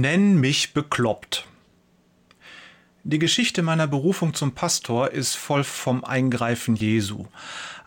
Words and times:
Nenn 0.00 0.38
mich 0.38 0.74
bekloppt. 0.74 1.46
Die 3.02 3.18
Geschichte 3.18 3.62
meiner 3.62 3.86
Berufung 3.86 4.34
zum 4.34 4.52
Pastor 4.52 5.10
ist 5.10 5.36
voll 5.36 5.64
vom 5.64 6.04
Eingreifen 6.04 6.76
Jesu. 6.76 7.24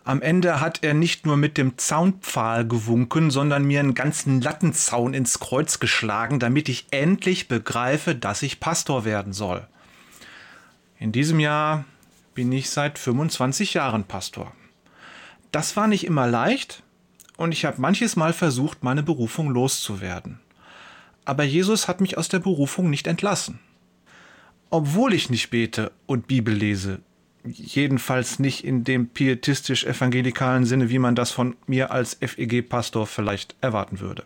Am 0.05 0.23
Ende 0.23 0.59
hat 0.59 0.83
er 0.83 0.95
nicht 0.95 1.27
nur 1.27 1.37
mit 1.37 1.55
dem 1.59 1.77
Zaunpfahl 1.77 2.67
gewunken, 2.67 3.29
sondern 3.29 3.63
mir 3.63 3.79
einen 3.79 3.93
ganzen 3.93 4.41
Lattenzaun 4.41 5.13
ins 5.13 5.39
Kreuz 5.39 5.79
geschlagen, 5.79 6.39
damit 6.39 6.67
ich 6.67 6.87
endlich 6.89 7.47
begreife, 7.47 8.15
dass 8.15 8.41
ich 8.41 8.59
Pastor 8.59 9.05
werden 9.05 9.31
soll. 9.31 9.67
In 10.97 11.11
diesem 11.11 11.39
Jahr 11.39 11.85
bin 12.33 12.51
ich 12.51 12.71
seit 12.71 12.97
25 12.97 13.75
Jahren 13.75 14.05
Pastor. 14.05 14.51
Das 15.51 15.77
war 15.77 15.87
nicht 15.87 16.07
immer 16.07 16.25
leicht 16.25 16.81
und 17.37 17.51
ich 17.51 17.65
habe 17.65 17.79
manches 17.79 18.15
Mal 18.15 18.33
versucht, 18.33 18.83
meine 18.83 19.03
Berufung 19.03 19.51
loszuwerden. 19.51 20.39
Aber 21.25 21.43
Jesus 21.43 21.87
hat 21.87 22.01
mich 22.01 22.17
aus 22.17 22.29
der 22.29 22.39
Berufung 22.39 22.89
nicht 22.89 23.07
entlassen. 23.07 23.59
Obwohl 24.69 25.13
ich 25.13 25.29
nicht 25.29 25.49
bete 25.49 25.91
und 26.05 26.27
Bibel 26.27 26.53
lese, 26.53 26.99
jedenfalls 27.43 28.39
nicht 28.39 28.63
in 28.63 28.83
dem 28.83 29.09
pietistisch-evangelikalen 29.09 30.65
Sinne, 30.65 30.89
wie 30.89 30.99
man 30.99 31.15
das 31.15 31.31
von 31.31 31.55
mir 31.65 31.91
als 31.91 32.17
FEG-Pastor 32.21 33.07
vielleicht 33.07 33.55
erwarten 33.61 33.99
würde. 33.99 34.23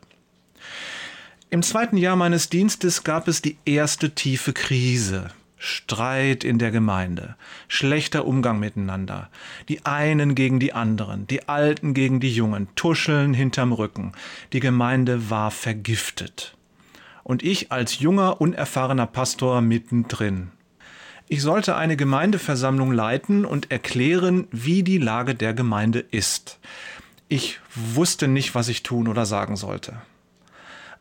Im 1.49 1.61
zweiten 1.61 1.97
Jahr 1.97 2.15
meines 2.15 2.49
Dienstes 2.49 3.03
gab 3.03 3.27
es 3.27 3.41
die 3.41 3.57
erste 3.65 4.15
tiefe 4.15 4.53
Krise. 4.53 5.29
Streit 5.65 6.43
in 6.43 6.59
der 6.59 6.71
Gemeinde, 6.71 7.37
schlechter 7.69 8.25
Umgang 8.25 8.59
miteinander, 8.59 9.29
die 9.69 9.85
einen 9.85 10.35
gegen 10.35 10.59
die 10.59 10.73
anderen, 10.73 11.25
die 11.27 11.47
Alten 11.47 11.93
gegen 11.93 12.19
die 12.19 12.33
Jungen, 12.33 12.67
Tuscheln 12.75 13.33
hinterm 13.33 13.71
Rücken. 13.71 14.11
Die 14.51 14.59
Gemeinde 14.59 15.29
war 15.29 15.51
vergiftet. 15.51 16.57
Und 17.23 17.43
ich 17.43 17.71
als 17.71 17.99
junger, 17.99 18.41
unerfahrener 18.41 19.07
Pastor 19.07 19.61
mittendrin. 19.61 20.51
Ich 21.27 21.41
sollte 21.41 21.75
eine 21.75 21.95
Gemeindeversammlung 21.95 22.91
leiten 22.91 23.45
und 23.45 23.71
erklären, 23.71 24.47
wie 24.51 24.83
die 24.83 24.97
Lage 24.97 25.35
der 25.35 25.53
Gemeinde 25.53 25.99
ist. 25.99 26.59
Ich 27.29 27.59
wusste 27.73 28.27
nicht, 28.27 28.55
was 28.55 28.67
ich 28.67 28.83
tun 28.83 29.07
oder 29.07 29.25
sagen 29.25 29.55
sollte. 29.55 30.01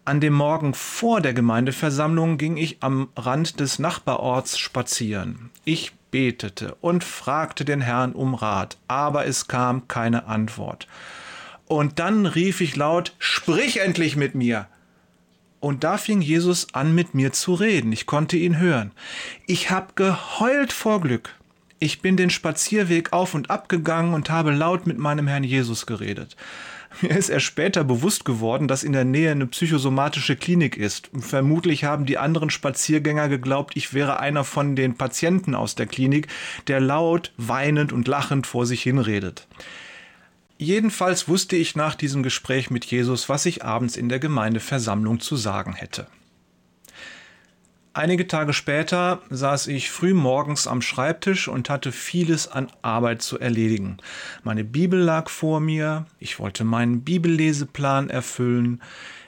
An 0.04 0.20
dem 0.20 0.32
Morgen 0.32 0.74
vor 0.74 1.20
der 1.20 1.34
Gemeindeversammlung 1.34 2.38
ging 2.38 2.56
ich 2.56 2.78
am 2.80 3.08
Rand 3.16 3.60
des 3.60 3.78
Nachbarorts 3.78 4.58
spazieren. 4.58 5.50
Ich 5.64 5.92
betete 6.10 6.76
und 6.80 7.04
fragte 7.04 7.64
den 7.64 7.80
Herrn 7.80 8.12
um 8.12 8.34
Rat, 8.34 8.78
aber 8.88 9.26
es 9.26 9.48
kam 9.48 9.86
keine 9.88 10.26
Antwort. 10.26 10.88
Und 11.66 11.98
dann 11.98 12.26
rief 12.26 12.60
ich 12.60 12.74
laut, 12.74 13.14
Sprich 13.18 13.80
endlich 13.80 14.16
mit 14.16 14.34
mir. 14.34 14.66
Und 15.62 15.84
da 15.84 15.96
fing 15.96 16.20
Jesus 16.20 16.74
an, 16.74 16.92
mit 16.92 17.14
mir 17.14 17.32
zu 17.32 17.54
reden. 17.54 17.92
Ich 17.92 18.04
konnte 18.04 18.36
ihn 18.36 18.58
hören. 18.58 18.90
Ich 19.46 19.70
habe 19.70 19.92
geheult 19.94 20.72
vor 20.72 21.00
Glück. 21.00 21.36
Ich 21.78 22.02
bin 22.02 22.16
den 22.16 22.30
Spazierweg 22.30 23.12
auf 23.12 23.32
und 23.32 23.48
ab 23.48 23.68
gegangen 23.68 24.12
und 24.12 24.28
habe 24.28 24.50
laut 24.50 24.88
mit 24.88 24.98
meinem 24.98 25.28
Herrn 25.28 25.44
Jesus 25.44 25.86
geredet. 25.86 26.36
Mir 27.00 27.16
ist 27.16 27.28
erst 27.28 27.46
später 27.46 27.84
bewusst 27.84 28.24
geworden, 28.24 28.66
dass 28.66 28.82
in 28.82 28.92
der 28.92 29.04
Nähe 29.04 29.30
eine 29.30 29.46
psychosomatische 29.46 30.34
Klinik 30.34 30.76
ist. 30.76 31.10
Vermutlich 31.16 31.84
haben 31.84 32.06
die 32.06 32.18
anderen 32.18 32.50
Spaziergänger 32.50 33.28
geglaubt, 33.28 33.76
ich 33.76 33.94
wäre 33.94 34.18
einer 34.18 34.42
von 34.42 34.74
den 34.74 34.96
Patienten 34.96 35.54
aus 35.54 35.76
der 35.76 35.86
Klinik, 35.86 36.26
der 36.66 36.80
laut, 36.80 37.32
weinend 37.36 37.92
und 37.92 38.08
lachend 38.08 38.48
vor 38.48 38.66
sich 38.66 38.82
hinredet. 38.82 39.46
Jedenfalls 40.62 41.26
wusste 41.26 41.56
ich 41.56 41.74
nach 41.74 41.96
diesem 41.96 42.22
Gespräch 42.22 42.70
mit 42.70 42.84
Jesus, 42.84 43.28
was 43.28 43.46
ich 43.46 43.64
abends 43.64 43.96
in 43.96 44.08
der 44.08 44.20
Gemeindeversammlung 44.20 45.18
zu 45.18 45.34
sagen 45.34 45.72
hätte. 45.72 46.06
Einige 47.94 48.28
Tage 48.28 48.52
später 48.52 49.20
saß 49.28 49.66
ich 49.66 49.90
früh 49.90 50.14
morgens 50.14 50.68
am 50.68 50.80
Schreibtisch 50.80 51.48
und 51.48 51.68
hatte 51.68 51.90
vieles 51.90 52.46
an 52.46 52.70
Arbeit 52.80 53.22
zu 53.22 53.40
erledigen. 53.40 53.96
Meine 54.44 54.62
Bibel 54.62 55.00
lag 55.00 55.30
vor 55.30 55.58
mir, 55.58 56.06
ich 56.20 56.38
wollte 56.38 56.62
meinen 56.62 57.02
Bibelleseplan 57.02 58.08
erfüllen, 58.08 58.80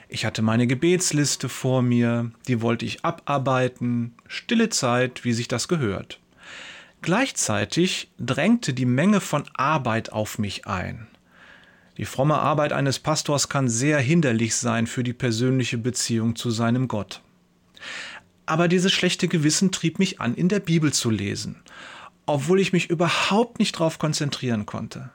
ich 0.07 0.25
hatte 0.25 0.41
meine 0.41 0.67
Gebetsliste 0.67 1.49
vor 1.49 1.81
mir, 1.81 2.31
die 2.47 2.61
wollte 2.61 2.85
ich 2.85 3.03
abarbeiten, 3.03 4.15
stille 4.29 4.69
Zeit, 4.69 5.25
wie 5.25 5.33
sich 5.33 5.49
das 5.49 5.67
gehört. 5.67 6.21
Gleichzeitig 7.01 8.09
drängte 8.17 8.73
die 8.73 8.85
Menge 8.85 9.19
von 9.19 9.43
Arbeit 9.57 10.13
auf 10.13 10.39
mich 10.39 10.65
ein. 10.65 11.07
Die 11.97 12.05
fromme 12.05 12.37
Arbeit 12.37 12.73
eines 12.73 12.99
Pastors 12.99 13.47
kann 13.47 13.69
sehr 13.69 13.99
hinderlich 13.99 14.55
sein 14.55 14.85
für 14.85 15.03
die 15.03 15.13
persönliche 15.13 15.77
Beziehung 15.77 16.35
zu 16.35 16.51
seinem 16.51 16.87
Gott. 16.87 17.21
Aber 18.45 18.67
dieses 18.67 18.91
schlechte 18.91 19.27
Gewissen 19.27 19.71
trieb 19.71 19.97
mich 19.97 20.19
an, 20.19 20.35
in 20.35 20.49
der 20.49 20.59
Bibel 20.59 20.91
zu 20.91 21.09
lesen, 21.09 21.61
obwohl 22.25 22.59
ich 22.59 22.73
mich 22.73 22.89
überhaupt 22.89 23.59
nicht 23.59 23.75
darauf 23.75 23.97
konzentrieren 23.97 24.65
konnte. 24.65 25.09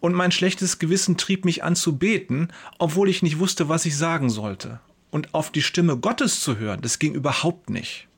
Und 0.00 0.14
mein 0.14 0.32
schlechtes 0.32 0.78
Gewissen 0.78 1.16
trieb 1.16 1.44
mich 1.44 1.62
an 1.62 1.76
zu 1.76 1.96
beten, 1.96 2.48
obwohl 2.78 3.08
ich 3.08 3.22
nicht 3.22 3.38
wusste, 3.38 3.68
was 3.68 3.84
ich 3.84 3.96
sagen 3.96 4.30
sollte. 4.30 4.80
Und 5.10 5.34
auf 5.34 5.52
die 5.52 5.62
Stimme 5.62 5.96
Gottes 5.96 6.40
zu 6.40 6.58
hören, 6.58 6.80
das 6.80 6.98
ging 6.98 7.14
überhaupt 7.14 7.70
nicht. 7.70 8.08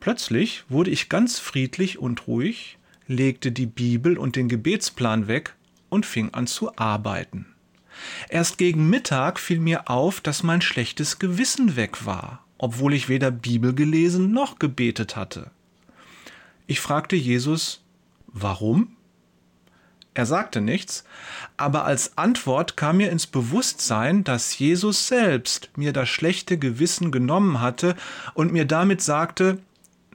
Plötzlich 0.00 0.64
wurde 0.68 0.90
ich 0.90 1.08
ganz 1.08 1.38
friedlich 1.38 1.98
und 1.98 2.26
ruhig, 2.26 2.78
legte 3.06 3.52
die 3.52 3.66
Bibel 3.66 4.18
und 4.18 4.36
den 4.36 4.48
Gebetsplan 4.48 5.26
weg 5.26 5.54
und 5.90 6.06
fing 6.06 6.32
an 6.32 6.46
zu 6.46 6.76
arbeiten. 6.78 7.46
Erst 8.30 8.56
gegen 8.56 8.88
Mittag 8.88 9.38
fiel 9.38 9.60
mir 9.60 9.90
auf, 9.90 10.22
dass 10.22 10.42
mein 10.42 10.62
schlechtes 10.62 11.18
Gewissen 11.18 11.76
weg 11.76 12.06
war 12.06 12.44
obwohl 12.62 12.92
ich 12.92 13.08
weder 13.08 13.30
Bibel 13.30 13.74
gelesen 13.74 14.32
noch 14.32 14.58
gebetet 14.58 15.16
hatte. 15.16 15.50
Ich 16.66 16.78
fragte 16.78 17.16
Jesus, 17.16 17.80
warum? 18.26 18.96
Er 20.12 20.26
sagte 20.26 20.60
nichts, 20.60 21.04
aber 21.56 21.86
als 21.86 22.18
Antwort 22.18 22.76
kam 22.76 22.98
mir 22.98 23.10
ins 23.10 23.26
Bewusstsein, 23.26 24.24
dass 24.24 24.58
Jesus 24.58 25.08
selbst 25.08 25.70
mir 25.74 25.94
das 25.94 26.10
schlechte 26.10 26.58
Gewissen 26.58 27.10
genommen 27.10 27.62
hatte 27.62 27.96
und 28.34 28.52
mir 28.52 28.66
damit 28.66 29.00
sagte, 29.00 29.58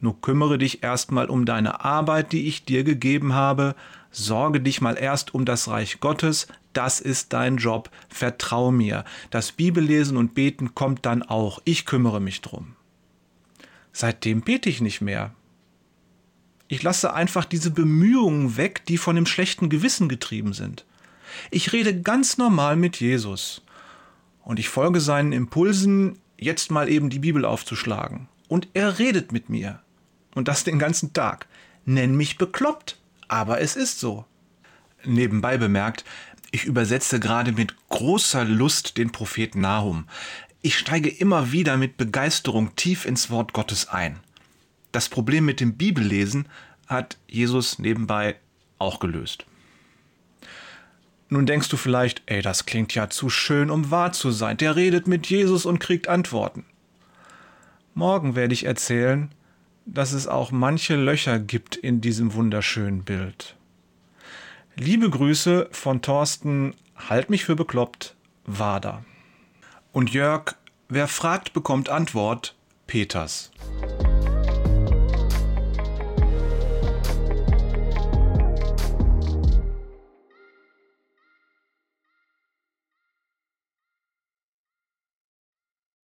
nur 0.05 0.21
kümmere 0.21 0.57
dich 0.57 0.83
erstmal 0.83 1.29
um 1.29 1.45
deine 1.45 1.83
Arbeit, 1.83 2.31
die 2.31 2.47
ich 2.47 2.63
dir 2.63 2.83
gegeben 2.83 3.33
habe, 3.33 3.75
sorge 4.11 4.61
dich 4.61 4.79
mal 4.79 4.97
erst 4.97 5.33
um 5.33 5.45
das 5.45 5.67
Reich 5.67 5.99
Gottes, 5.99 6.47
das 6.73 6.99
ist 6.99 7.33
dein 7.33 7.57
Job, 7.57 7.89
vertrau 8.07 8.71
mir. 8.71 9.03
Das 9.31 9.51
Bibellesen 9.51 10.15
und 10.15 10.35
Beten 10.35 10.75
kommt 10.75 11.05
dann 11.05 11.23
auch, 11.23 11.61
ich 11.65 11.85
kümmere 11.85 12.21
mich 12.21 12.41
drum. 12.41 12.75
Seitdem 13.91 14.41
bete 14.41 14.69
ich 14.69 14.81
nicht 14.81 15.01
mehr. 15.01 15.33
Ich 16.67 16.83
lasse 16.83 17.13
einfach 17.13 17.45
diese 17.45 17.71
Bemühungen 17.71 18.57
weg, 18.57 18.83
die 18.87 18.97
von 18.97 19.15
dem 19.15 19.25
schlechten 19.25 19.69
Gewissen 19.69 20.09
getrieben 20.09 20.53
sind. 20.53 20.85
Ich 21.49 21.73
rede 21.73 22.01
ganz 22.01 22.37
normal 22.37 22.75
mit 22.75 22.99
Jesus. 22.99 23.63
Und 24.43 24.59
ich 24.59 24.69
folge 24.69 24.99
seinen 24.99 25.31
Impulsen, 25.31 26.19
jetzt 26.37 26.71
mal 26.71 26.89
eben 26.89 27.09
die 27.09 27.19
Bibel 27.19 27.45
aufzuschlagen. 27.45 28.27
Und 28.47 28.67
er 28.73 28.99
redet 28.99 29.31
mit 29.31 29.49
mir. 29.49 29.79
Und 30.35 30.47
das 30.47 30.63
den 30.63 30.77
ganzen 30.77 31.13
Tag. 31.13 31.47
Nenn 31.85 32.15
mich 32.15 32.37
bekloppt, 32.37 32.99
aber 33.27 33.59
es 33.61 33.75
ist 33.75 33.99
so. 33.99 34.25
Nebenbei 35.03 35.57
bemerkt, 35.57 36.05
ich 36.51 36.65
übersetze 36.65 37.19
gerade 37.19 37.51
mit 37.51 37.75
großer 37.89 38.45
Lust 38.45 38.97
den 38.97 39.11
Propheten 39.11 39.61
Nahum. 39.61 40.07
Ich 40.61 40.77
steige 40.77 41.09
immer 41.09 41.51
wieder 41.51 41.77
mit 41.77 41.97
Begeisterung 41.97 42.75
tief 42.75 43.05
ins 43.05 43.29
Wort 43.29 43.53
Gottes 43.53 43.87
ein. 43.87 44.19
Das 44.91 45.09
Problem 45.09 45.45
mit 45.45 45.59
dem 45.59 45.75
Bibellesen 45.75 46.47
hat 46.87 47.17
Jesus 47.27 47.79
nebenbei 47.79 48.35
auch 48.79 48.99
gelöst. 48.99 49.45
Nun 51.29 51.45
denkst 51.45 51.69
du 51.69 51.77
vielleicht, 51.77 52.21
ey, 52.27 52.41
das 52.41 52.65
klingt 52.65 52.93
ja 52.95 53.09
zu 53.09 53.29
schön, 53.29 53.69
um 53.69 53.91
wahr 53.91 54.11
zu 54.11 54.31
sein. 54.31 54.57
Der 54.57 54.75
redet 54.75 55.07
mit 55.07 55.27
Jesus 55.27 55.65
und 55.65 55.79
kriegt 55.79 56.07
Antworten. 56.07 56.65
Morgen 57.93 58.35
werde 58.35 58.53
ich 58.53 58.65
erzählen, 58.65 59.31
dass 59.85 60.11
es 60.11 60.27
auch 60.27 60.51
manche 60.51 60.95
Löcher 60.95 61.39
gibt 61.39 61.75
in 61.75 62.01
diesem 62.01 62.33
wunderschönen 62.33 63.03
Bild. 63.03 63.55
Liebe 64.75 65.09
Grüße 65.09 65.69
von 65.71 66.01
Thorsten, 66.01 66.73
halt 66.95 67.29
mich 67.29 67.45
für 67.45 67.55
bekloppt, 67.55 68.15
Wader. 68.45 69.05
Und 69.93 70.11
Jörg, 70.11 70.55
wer 70.89 71.07
fragt, 71.07 71.53
bekommt 71.53 71.89
Antwort, 71.89 72.55
Peters. 72.87 73.51